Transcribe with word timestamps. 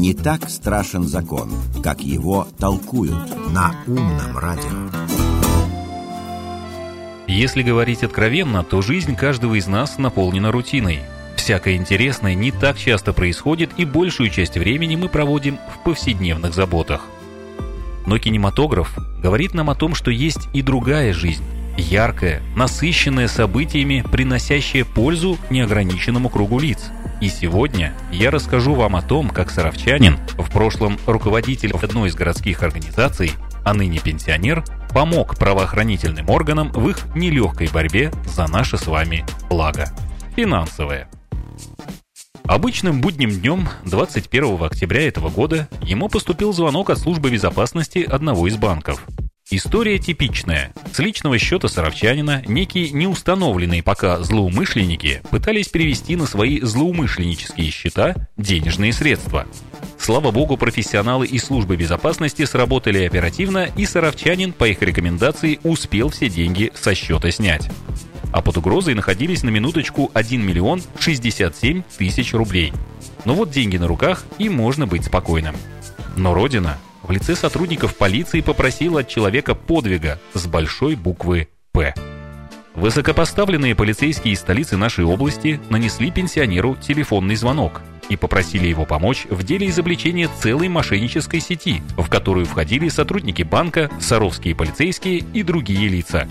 Не 0.00 0.14
так 0.14 0.48
страшен 0.48 1.02
закон, 1.06 1.50
как 1.82 2.00
его 2.00 2.48
толкуют 2.58 3.52
на 3.52 3.74
умном 3.86 4.38
радио. 4.38 4.88
Если 7.26 7.60
говорить 7.60 8.02
откровенно, 8.02 8.64
то 8.64 8.80
жизнь 8.80 9.14
каждого 9.14 9.56
из 9.56 9.66
нас 9.66 9.98
наполнена 9.98 10.52
рутиной. 10.52 11.00
Всякое 11.36 11.74
интересное 11.76 12.34
не 12.34 12.50
так 12.50 12.78
часто 12.78 13.12
происходит, 13.12 13.72
и 13.76 13.84
большую 13.84 14.30
часть 14.30 14.56
времени 14.56 14.96
мы 14.96 15.10
проводим 15.10 15.58
в 15.70 15.84
повседневных 15.84 16.54
заботах. 16.54 17.02
Но 18.06 18.18
кинематограф 18.18 18.96
говорит 19.22 19.52
нам 19.52 19.68
о 19.68 19.74
том, 19.74 19.94
что 19.94 20.10
есть 20.10 20.48
и 20.54 20.62
другая 20.62 21.12
жизнь, 21.12 21.44
яркая, 21.76 22.40
насыщенная 22.56 23.28
событиями, 23.28 24.02
приносящая 24.10 24.86
пользу 24.86 25.36
неограниченному 25.50 26.30
кругу 26.30 26.58
лиц. 26.58 26.90
И 27.20 27.28
сегодня 27.28 27.92
я 28.10 28.30
расскажу 28.30 28.74
вам 28.74 28.96
о 28.96 29.02
том, 29.02 29.28
как 29.28 29.50
саровчанин, 29.50 30.18
в 30.38 30.50
прошлом 30.50 30.98
руководитель 31.06 31.72
одной 31.72 32.08
из 32.08 32.14
городских 32.14 32.62
организаций, 32.62 33.32
а 33.62 33.74
ныне 33.74 33.98
пенсионер, 33.98 34.64
помог 34.94 35.36
правоохранительным 35.36 36.30
органам 36.30 36.72
в 36.72 36.88
их 36.88 37.14
нелегкой 37.14 37.68
борьбе 37.68 38.10
за 38.24 38.46
наше 38.48 38.78
с 38.78 38.86
вами 38.86 39.26
благо. 39.50 39.90
Финансовое. 40.34 41.08
Обычным 42.44 43.02
будним 43.02 43.30
днем 43.30 43.68
21 43.84 44.64
октября 44.64 45.06
этого 45.06 45.28
года 45.28 45.68
ему 45.82 46.08
поступил 46.08 46.52
звонок 46.54 46.88
от 46.88 46.98
службы 46.98 47.30
безопасности 47.30 47.98
одного 47.98 48.48
из 48.48 48.56
банков. 48.56 49.04
История 49.52 49.98
типичная. 49.98 50.72
С 50.92 51.00
личного 51.00 51.36
счета 51.36 51.66
саровчанина 51.66 52.44
некие 52.46 52.90
неустановленные 52.90 53.82
пока 53.82 54.20
злоумышленники 54.22 55.22
пытались 55.28 55.68
перевести 55.68 56.14
на 56.14 56.26
свои 56.26 56.60
злоумышленнические 56.60 57.72
счета 57.72 58.14
денежные 58.36 58.92
средства. 58.92 59.48
Слава 59.98 60.30
богу, 60.30 60.56
профессионалы 60.56 61.26
из 61.26 61.42
службы 61.42 61.76
безопасности 61.76 62.44
сработали 62.44 63.04
оперативно, 63.04 63.68
и 63.76 63.86
саровчанин 63.86 64.52
по 64.52 64.68
их 64.68 64.80
рекомендации 64.82 65.58
успел 65.64 66.10
все 66.10 66.28
деньги 66.28 66.70
со 66.76 66.94
счета 66.94 67.32
снять. 67.32 67.68
А 68.32 68.42
под 68.42 68.56
угрозой 68.56 68.94
находились 68.94 69.42
на 69.42 69.48
минуточку 69.48 70.12
1 70.14 70.46
миллион 70.46 70.80
67 71.00 71.82
тысяч 71.98 72.34
рублей. 72.34 72.72
Но 73.24 73.34
вот 73.34 73.50
деньги 73.50 73.78
на 73.78 73.88
руках, 73.88 74.24
и 74.38 74.48
можно 74.48 74.86
быть 74.86 75.06
спокойным. 75.06 75.56
Но 76.16 76.34
Родина 76.34 76.78
в 77.10 77.12
лице 77.12 77.34
сотрудников 77.34 77.96
полиции 77.96 78.40
попросила 78.40 79.00
от 79.00 79.08
человека 79.08 79.56
подвига 79.56 80.20
с 80.32 80.46
большой 80.46 80.94
буквы 80.94 81.48
«П». 81.72 81.92
Высокопоставленные 82.76 83.74
полицейские 83.74 84.34
из 84.34 84.38
столицы 84.38 84.76
нашей 84.76 85.04
области 85.04 85.60
нанесли 85.70 86.12
пенсионеру 86.12 86.76
телефонный 86.76 87.34
звонок 87.34 87.82
и 88.08 88.16
попросили 88.16 88.68
его 88.68 88.84
помочь 88.84 89.26
в 89.28 89.42
деле 89.42 89.68
изобличения 89.68 90.28
целой 90.40 90.68
мошеннической 90.68 91.40
сети, 91.40 91.82
в 91.96 92.08
которую 92.08 92.46
входили 92.46 92.88
сотрудники 92.88 93.42
банка, 93.42 93.90
саровские 93.98 94.54
полицейские 94.54 95.24
и 95.34 95.42
другие 95.42 95.88
лица. 95.88 96.28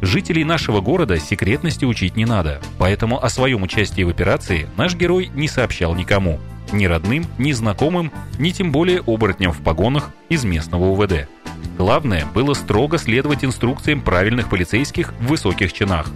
Жителей 0.00 0.44
нашего 0.44 0.80
города 0.80 1.18
секретности 1.18 1.84
учить 1.84 2.14
не 2.14 2.24
надо, 2.24 2.60
поэтому 2.78 3.20
о 3.20 3.28
своем 3.30 3.64
участии 3.64 4.04
в 4.04 4.08
операции 4.08 4.68
наш 4.76 4.94
герой 4.94 5.28
не 5.34 5.48
сообщал 5.48 5.96
никому– 5.96 6.38
ни 6.72 6.86
родным, 6.86 7.26
ни 7.38 7.52
знакомым, 7.52 8.12
ни 8.38 8.50
тем 8.50 8.72
более 8.72 9.00
оборотням 9.00 9.52
в 9.52 9.58
погонах 9.62 10.10
из 10.28 10.44
местного 10.44 10.86
УВД. 10.86 11.28
Главное 11.76 12.26
было 12.34 12.54
строго 12.54 12.98
следовать 12.98 13.44
инструкциям 13.44 14.00
правильных 14.00 14.48
полицейских 14.48 15.12
в 15.20 15.28
высоких 15.28 15.72
чинах. 15.72 16.10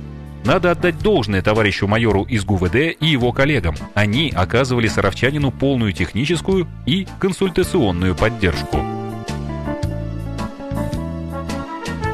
Надо 0.45 0.73
отдать 0.73 0.99
должное 0.99 1.41
товарищу 1.41 1.87
майору 1.87 2.25
из 2.25 2.45
ГУВД 2.45 2.75
и 3.01 3.07
его 3.07 3.33
коллегам. 3.33 3.75
Они 3.95 4.31
оказывали 4.35 4.89
саровчанину 4.89 5.51
полную 5.51 5.93
техническую 5.93 6.69
и 6.85 7.07
консультационную 7.19 8.15
поддержку. 8.15 9.04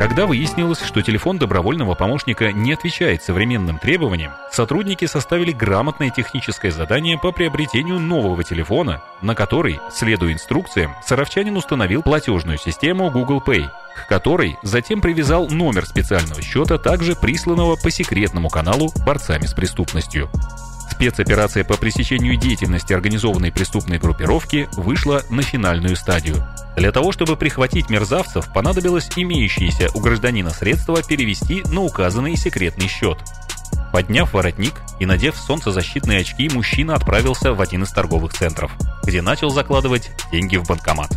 Когда 0.01 0.25
выяснилось, 0.25 0.81
что 0.81 1.03
телефон 1.03 1.37
добровольного 1.37 1.95
помощника 1.95 2.53
не 2.53 2.73
отвечает 2.73 3.23
современным 3.23 3.79
требованиям, 3.79 4.33
сотрудники 4.51 5.05
составили 5.05 5.53
грамотное 5.53 6.09
техническое 6.09 6.71
задание 6.71 7.19
по 7.19 7.33
приобретению 7.33 7.99
нового 7.99 8.43
телефона, 8.43 9.03
на 9.21 9.35
который, 9.35 9.79
следуя 9.93 10.33
инструкциям, 10.33 10.95
Саровчанин 11.05 11.55
установил 11.55 12.03
платежную 12.03 12.57
систему 12.57 13.11
Google 13.11 13.43
Pay, 13.47 13.69
к 13.95 14.09
которой 14.09 14.57
затем 14.63 15.03
привязал 15.03 15.51
номер 15.51 15.85
специального 15.85 16.41
счета, 16.41 16.79
также 16.79 17.15
присланного 17.15 17.77
по 17.77 17.91
секретному 17.91 18.49
каналу 18.49 18.91
борцами 19.05 19.45
с 19.45 19.53
преступностью. 19.53 20.31
Спецоперация 20.91 21.63
по 21.63 21.77
пресечению 21.77 22.39
деятельности 22.39 22.95
организованной 22.95 23.53
преступной 23.53 23.99
группировки 23.99 24.67
вышла 24.73 25.23
на 25.29 25.43
финальную 25.43 25.95
стадию. 25.95 26.43
Для 26.81 26.93
того, 26.93 27.13
чтобы 27.13 27.37
прихватить 27.37 27.91
мерзавцев, 27.91 28.51
понадобилось 28.55 29.11
имеющиеся 29.15 29.91
у 29.93 30.01
гражданина 30.01 30.49
средства 30.49 31.03
перевести 31.03 31.63
на 31.71 31.83
указанный 31.83 32.37
секретный 32.37 32.89
счет. 32.89 33.19
Подняв 33.93 34.33
воротник 34.33 34.73
и 34.99 35.05
надев 35.05 35.37
солнцезащитные 35.37 36.21
очки, 36.21 36.49
мужчина 36.49 36.95
отправился 36.95 37.53
в 37.53 37.61
один 37.61 37.83
из 37.83 37.91
торговых 37.91 38.33
центров, 38.33 38.73
где 39.03 39.21
начал 39.21 39.51
закладывать 39.51 40.11
деньги 40.33 40.57
в 40.57 40.67
банкомат. 40.67 41.11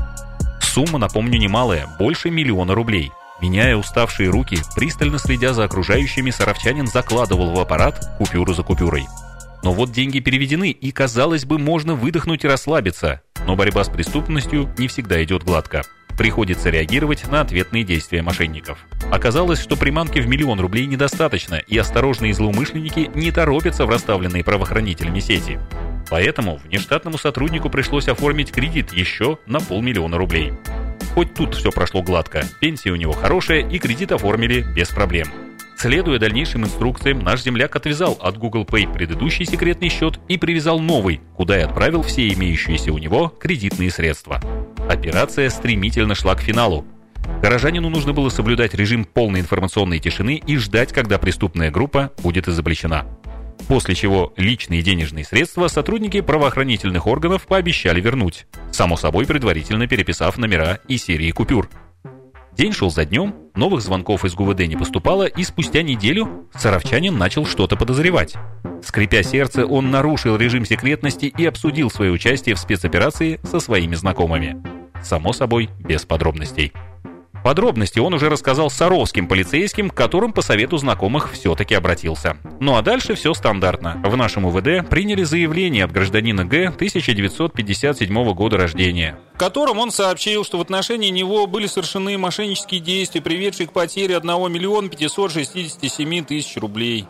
Сумма, 0.60 1.00
напомню, 1.00 1.40
немалая, 1.40 1.88
больше 1.98 2.30
миллиона 2.30 2.76
рублей. 2.76 3.14
Меняя 3.42 3.78
уставшие 3.78 4.30
руки, 4.30 4.58
пристально 4.76 5.18
следя 5.18 5.54
за 5.54 5.64
окружающими, 5.64 6.32
саровчанин 6.32 6.88
закладывал 6.88 7.52
в 7.52 7.60
аппарат 7.62 8.06
купюру 8.18 8.54
за 8.54 8.64
купюрой. 8.64 9.06
Но 9.64 9.72
вот 9.72 9.94
деньги 9.94 10.20
переведены, 10.20 10.72
и, 10.72 10.92
казалось 10.92 11.46
бы, 11.46 11.58
можно 11.58 11.96
выдохнуть 11.96 12.44
и 12.44 12.48
расслабиться. 12.50 13.22
Но 13.48 13.56
борьба 13.56 13.84
с 13.84 13.90
преступностью 13.90 14.70
не 14.78 14.88
всегда 14.88 15.24
идет 15.24 15.44
гладко. 15.44 15.84
Приходится 16.18 16.70
реагировать 16.70 17.28
на 17.30 17.42
ответные 17.42 17.84
действия 17.84 18.22
мошенников. 18.22 18.86
Оказалось, 19.12 19.60
что 19.60 19.76
приманки 19.76 20.20
в 20.20 20.28
миллион 20.28 20.60
рублей 20.60 20.86
недостаточно, 20.86 21.56
и 21.56 21.78
осторожные 21.78 22.34
злоумышленники 22.34 23.10
не 23.16 23.32
торопятся 23.32 23.86
в 23.86 23.90
расставленные 23.90 24.44
правоохранителями 24.44 25.20
сети. 25.20 25.60
Поэтому 26.10 26.58
внештатному 26.58 27.18
сотруднику 27.18 27.70
пришлось 27.70 28.08
оформить 28.08 28.52
кредит 28.52 28.94
еще 28.94 29.40
на 29.48 29.60
полмиллиона 29.60 30.18
рублей. 30.18 30.54
Хоть 31.16 31.34
тут 31.34 31.56
все 31.56 31.72
прошло 31.72 32.02
гладко, 32.02 32.46
пенсия 32.60 32.92
у 32.92 32.96
него 32.96 33.14
хорошая 33.14 33.68
и 33.68 33.80
кредит 33.80 34.12
оформили 34.12 34.66
без 34.76 34.90
проблем. 34.90 35.28
Следуя 35.78 36.20
дальнейшим 36.20 36.64
инструкциям, 36.64 37.20
наш 37.20 37.44
земляк 37.44 37.76
отвязал 37.76 38.18
от 38.22 38.38
Google 38.38 38.64
Pay 38.64 38.92
предыдущий 38.94 39.46
секретный 39.46 39.90
счет 39.90 40.20
и 40.28 40.38
привязал 40.38 40.80
новый, 40.80 41.22
куда 41.36 41.58
и 41.58 41.64
отправил 41.64 42.04
все 42.04 42.30
имеющиеся 42.30 42.94
у 42.94 42.98
него 42.98 43.28
кредитные 43.28 43.92
средства. 43.92 44.40
Операция 44.90 45.50
стремительно 45.50 46.16
шла 46.16 46.36
к 46.36 46.42
финалу. 46.42 46.86
Горожанину 47.42 47.90
нужно 47.90 48.14
было 48.14 48.30
соблюдать 48.30 48.74
режим 48.74 49.06
полной 49.06 49.42
информационной 49.42 50.00
тишины 50.00 50.42
и 50.46 50.58
ждать, 50.58 50.94
когда 50.94 51.18
преступная 51.18 51.72
группа 51.72 52.12
будет 52.22 52.48
изобличена. 52.48 53.06
После 53.68 53.96
чего 53.96 54.34
личные 54.36 54.82
денежные 54.82 55.24
средства 55.24 55.68
сотрудники 55.68 56.22
правоохранительных 56.22 57.08
органов 57.08 57.48
пообещали 57.48 58.02
вернуть, 58.02 58.46
само 58.72 58.98
собой 58.98 59.26
предварительно 59.26 59.88
переписав 59.88 60.38
номера 60.38 60.80
и 60.88 60.98
серии 60.98 61.32
купюр– 61.32 61.70
День 62.56 62.72
шел 62.72 62.92
за 62.92 63.06
днем, 63.06 63.34
новых 63.56 63.82
звонков 63.82 64.26
из 64.26 64.36
ГУВД 64.36 64.62
не 64.62 64.76
поступало, 64.76 65.26
и 65.26 65.44
спустя 65.44 65.82
неделю 65.82 66.48
Саровчанин 66.56 67.18
начал 67.18 67.46
что-то 67.46 67.76
подозревать. 67.76 68.36
Скрипя 68.84 69.24
сердце, 69.24 69.66
он 69.66 69.92
нарушил 69.92 70.36
режим 70.36 70.66
секретности 70.66 71.26
и 71.26 71.46
обсудил 71.46 71.90
свое 71.90 72.12
участие 72.12 72.56
в 72.56 72.60
спецоперации 72.60 73.40
со 73.44 73.60
своими 73.60 73.96
знакомыми. 73.96 74.62
Само 75.02 75.34
собой, 75.34 75.70
без 75.80 76.06
подробностей. 76.06 76.74
Подробности 77.44 78.00
он 78.00 78.14
уже 78.14 78.30
рассказал 78.30 78.70
саровским 78.70 79.28
полицейским, 79.28 79.90
к 79.90 79.94
которым 79.94 80.32
по 80.32 80.42
совету 80.42 80.78
знакомых 80.78 81.32
все-таки 81.34 81.76
обратился. 81.76 82.38
Ну 82.62 82.78
а 82.78 82.82
дальше 82.82 83.16
все 83.16 83.34
стандартно. 83.34 84.02
В 84.04 84.16
нашем 84.16 84.46
УВД 84.46 84.90
приняли 84.90 85.24
заявление 85.24 85.84
от 85.84 85.92
гражданина 85.92 86.46
Г 86.46 86.68
1957 86.68 88.34
года 88.34 88.58
рождения, 88.58 89.20
в 89.34 89.38
котором 89.38 89.80
он 89.80 89.92
сообщил, 89.92 90.46
что 90.46 90.58
в 90.58 90.62
отношении 90.62 91.10
него 91.10 91.46
были 91.46 91.68
совершены 91.68 92.18
мошеннические 92.18 92.80
действия, 92.80 93.22
приведшие 93.22 93.68
к 93.68 93.74
потере 93.74 94.16
1 94.16 94.30
миллиона 94.52 94.88
567 94.88 96.24
тысяч 96.24 96.56
рублей. 96.56 97.06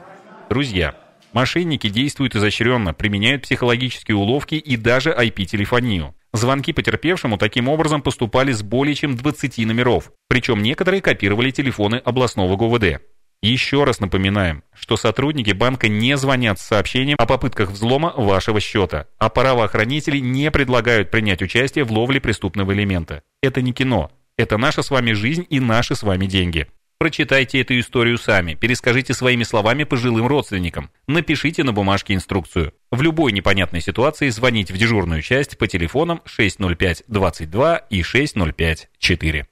Друзья, 0.50 0.96
мошенники 1.32 1.90
действуют 1.90 2.36
изощренно, 2.36 2.94
применяют 2.96 3.44
психологические 3.44 4.18
уловки 4.18 4.56
и 4.56 4.78
даже 4.78 5.12
IP-телефонию. 5.12 6.16
Звонки 6.34 6.74
потерпевшему 6.74 7.38
таким 7.38 7.70
образом 7.70 8.02
поступали 8.02 8.52
с 8.52 8.64
более 8.64 8.96
чем 8.96 9.16
20 9.16 9.60
номеров, 9.60 10.12
причем 10.28 10.64
некоторые 10.64 11.02
копировали 11.02 11.52
телефоны 11.52 11.98
областного 11.98 12.56
ГУВД. 12.56 13.02
Еще 13.44 13.84
раз 13.84 14.00
напоминаем, 14.00 14.64
что 14.74 14.98
сотрудники 14.98 15.52
банка 15.52 15.90
не 15.90 16.18
звонят 16.18 16.60
с 16.60 16.64
сообщением 16.64 17.18
о 17.20 17.28
попытках 17.28 17.70
взлома 17.70 18.14
вашего 18.16 18.60
счета, 18.60 19.08
а 19.20 19.30
правоохранители 19.30 20.18
не 20.18 20.50
предлагают 20.50 21.12
принять 21.12 21.42
участие 21.42 21.84
в 21.84 21.92
ловле 21.92 22.20
преступного 22.20 22.72
элемента. 22.74 23.22
Это 23.42 23.62
не 23.62 23.74
кино. 23.74 24.12
Это 24.38 24.58
наша 24.58 24.82
с 24.82 24.90
вами 24.90 25.12
жизнь 25.12 25.46
и 25.50 25.60
наши 25.60 25.94
с 25.94 26.04
вами 26.04 26.26
деньги. 26.26 26.68
Прочитайте 27.04 27.60
эту 27.60 27.78
историю 27.78 28.18
сами, 28.18 28.54
перескажите 28.54 29.14
своими 29.14 29.44
словами 29.44 29.84
пожилым 29.84 30.26
родственникам, 30.26 30.90
напишите 31.06 31.66
на 31.66 31.74
бумажке 31.74 32.14
инструкцию. 32.14 32.72
В 32.92 33.02
любой 33.02 33.34
непонятной 33.34 33.82
ситуации 33.82 34.30
звоните 34.30 34.74
в 34.74 34.78
дежурную 34.78 35.22
часть 35.22 35.58
по 35.58 35.68
телефонам 35.68 36.22
605-22 36.26 37.82
и 37.90 38.04
605-4. 38.04 39.46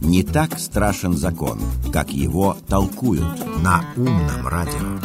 Не 0.00 0.22
так 0.22 0.58
страшен 0.58 1.12
закон, 1.12 1.60
как 1.92 2.08
его 2.12 2.56
толкуют 2.66 3.62
на 3.62 3.84
умном 3.94 4.48
радио. 4.48 4.97